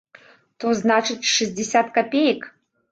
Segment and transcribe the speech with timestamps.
[0.63, 2.53] То, значыць, шэсцьдзесят капеек.